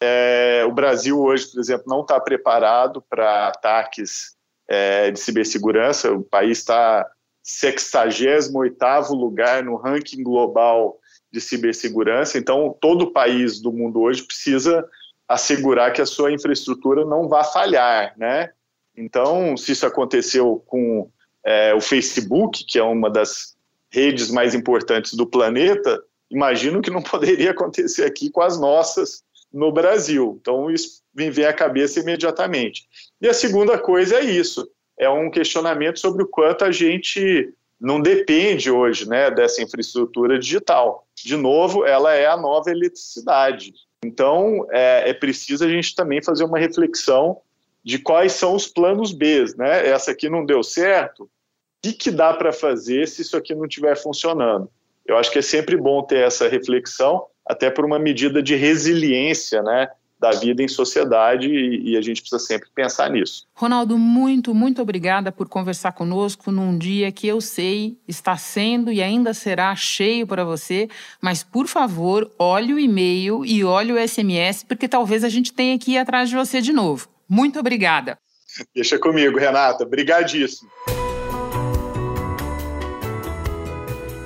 É, 0.02 0.64
o 0.66 0.72
Brasil 0.72 1.18
hoje, 1.18 1.50
por 1.50 1.60
exemplo, 1.60 1.84
não 1.86 2.02
está 2.02 2.20
preparado 2.20 3.02
para 3.10 3.48
ataques 3.48 4.37
é, 4.68 5.10
de 5.10 5.18
cibersegurança. 5.18 6.12
O 6.12 6.22
país 6.22 6.58
está 6.58 7.08
68º 7.44 9.10
lugar 9.10 9.64
no 9.64 9.76
ranking 9.76 10.22
global 10.22 10.98
de 11.32 11.40
cibersegurança. 11.40 12.38
Então, 12.38 12.76
todo 12.80 13.12
país 13.12 13.60
do 13.60 13.72
mundo 13.72 14.00
hoje 14.00 14.22
precisa 14.22 14.86
assegurar 15.26 15.92
que 15.92 16.00
a 16.00 16.06
sua 16.06 16.32
infraestrutura 16.32 17.04
não 17.04 17.28
vá 17.28 17.44
falhar, 17.44 18.14
né? 18.16 18.50
Então, 18.96 19.56
se 19.56 19.72
isso 19.72 19.86
aconteceu 19.86 20.62
com 20.66 21.10
é, 21.44 21.74
o 21.74 21.80
Facebook, 21.80 22.64
que 22.66 22.78
é 22.78 22.82
uma 22.82 23.10
das 23.10 23.56
redes 23.90 24.30
mais 24.30 24.54
importantes 24.54 25.14
do 25.14 25.26
planeta, 25.26 26.02
imagino 26.30 26.82
que 26.82 26.90
não 26.90 27.00
poderia 27.02 27.52
acontecer 27.52 28.04
aqui 28.04 28.30
com 28.30 28.42
as 28.42 28.58
nossas 28.58 29.22
no 29.52 29.72
Brasil. 29.72 30.38
Então, 30.40 30.70
isso 30.70 31.02
me 31.14 31.30
vem 31.30 31.46
à 31.46 31.52
cabeça 31.52 32.00
imediatamente. 32.00 32.86
E 33.20 33.28
a 33.28 33.34
segunda 33.34 33.78
coisa 33.78 34.16
é 34.16 34.24
isso: 34.24 34.68
é 34.98 35.08
um 35.08 35.30
questionamento 35.30 35.98
sobre 35.98 36.22
o 36.22 36.28
quanto 36.28 36.64
a 36.64 36.70
gente 36.70 37.52
não 37.80 38.00
depende 38.00 38.70
hoje 38.70 39.08
né, 39.08 39.30
dessa 39.30 39.62
infraestrutura 39.62 40.38
digital. 40.38 41.06
De 41.14 41.36
novo, 41.36 41.84
ela 41.84 42.14
é 42.14 42.26
a 42.26 42.36
nova 42.36 42.70
eletricidade. 42.70 43.72
Então, 44.04 44.66
é, 44.70 45.10
é 45.10 45.14
preciso 45.14 45.64
a 45.64 45.68
gente 45.68 45.94
também 45.94 46.22
fazer 46.22 46.44
uma 46.44 46.58
reflexão 46.58 47.40
de 47.84 47.98
quais 47.98 48.32
são 48.32 48.54
os 48.54 48.66
planos 48.66 49.12
B. 49.12 49.44
Né? 49.56 49.88
Essa 49.88 50.10
aqui 50.10 50.28
não 50.28 50.44
deu 50.44 50.62
certo, 50.62 51.24
o 51.24 51.28
que, 51.82 51.92
que 51.92 52.10
dá 52.10 52.34
para 52.34 52.52
fazer 52.52 53.06
se 53.06 53.22
isso 53.22 53.36
aqui 53.36 53.54
não 53.54 53.66
estiver 53.66 53.96
funcionando? 53.96 54.68
Eu 55.06 55.16
acho 55.16 55.30
que 55.30 55.38
é 55.38 55.42
sempre 55.42 55.76
bom 55.76 56.02
ter 56.02 56.26
essa 56.26 56.48
reflexão, 56.48 57.26
até 57.46 57.70
por 57.70 57.84
uma 57.84 57.98
medida 57.98 58.42
de 58.42 58.56
resiliência, 58.56 59.62
né? 59.62 59.88
Da 60.18 60.30
vida 60.30 60.62
em 60.62 60.68
sociedade 60.68 61.48
e, 61.48 61.92
e, 61.92 61.96
a 61.96 62.00
gente 62.00 62.20
precisa 62.20 62.40
sempre 62.40 62.68
pensar 62.74 63.08
nisso. 63.10 63.46
Ronaldo, 63.54 63.96
muito, 63.96 64.54
muito 64.54 64.82
obrigada 64.82 65.30
por 65.30 65.48
conversar 65.48 65.92
conosco 65.92 66.50
num 66.50 66.76
dia 66.76 67.12
que 67.12 67.26
eu 67.26 67.40
sei 67.40 67.96
está 68.06 68.36
sendo 68.36 68.90
e 68.90 69.00
ainda 69.00 69.32
será 69.32 69.74
cheio 69.76 70.26
para 70.26 70.44
você, 70.44 70.88
mas 71.20 71.44
por 71.44 71.66
favor, 71.66 72.30
olhe 72.38 72.74
o 72.74 72.78
e-mail 72.78 73.44
e 73.44 73.62
olhe 73.64 73.92
o 73.92 74.08
SMS, 74.08 74.64
porque 74.64 74.88
talvez 74.88 75.22
a 75.22 75.28
gente 75.28 75.52
tenha 75.52 75.78
que 75.78 75.92
ir 75.92 75.98
atrás 75.98 76.28
de 76.28 76.34
você 76.34 76.60
de 76.60 76.72
novo. 76.72 77.08
Muito 77.28 77.58
obrigada. 77.60 78.18
Deixa 78.74 78.98
comigo, 78.98 79.38
Renata. 79.38 79.84
Obrigadíssimo. 79.84 80.68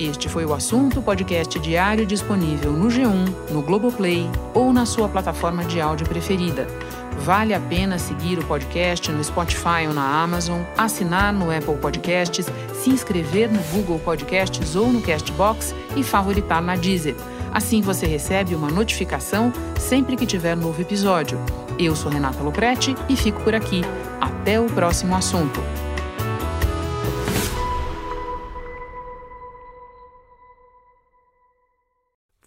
Este 0.02 0.28
foi 0.28 0.44
o 0.44 0.52
assunto 0.52 1.00
podcast 1.00 1.60
diário 1.60 2.04
disponível 2.04 2.72
no 2.72 2.88
G1, 2.88 3.52
no 3.52 3.62
Globoplay 3.62 4.28
ou 4.52 4.72
na 4.72 4.84
sua 4.84 5.08
plataforma 5.08 5.64
de 5.64 5.80
áudio 5.80 6.08
preferida. 6.08 6.66
Vale 7.18 7.54
a 7.54 7.60
pena 7.60 8.00
seguir 8.00 8.36
o 8.36 8.44
podcast 8.44 9.12
no 9.12 9.22
Spotify 9.22 9.86
ou 9.86 9.94
na 9.94 10.22
Amazon, 10.24 10.62
assinar 10.76 11.32
no 11.32 11.56
Apple 11.56 11.76
Podcasts, 11.76 12.46
se 12.74 12.90
inscrever 12.90 13.48
no 13.48 13.62
Google 13.70 14.00
Podcasts 14.00 14.74
ou 14.74 14.92
no 14.92 15.00
Castbox 15.00 15.72
e 15.94 16.02
favoritar 16.02 16.60
na 16.60 16.74
Deezer. 16.74 17.14
Assim 17.52 17.80
você 17.80 18.04
recebe 18.04 18.56
uma 18.56 18.70
notificação 18.70 19.52
sempre 19.78 20.16
que 20.16 20.26
tiver 20.26 20.56
novo 20.56 20.82
episódio. 20.82 21.38
Eu 21.78 21.94
sou 21.94 22.10
Renata 22.10 22.42
Loprete 22.42 22.96
e 23.08 23.14
fico 23.14 23.40
por 23.42 23.54
aqui. 23.54 23.82
Até 24.20 24.58
o 24.58 24.66
próximo 24.66 25.14
assunto. 25.14 25.62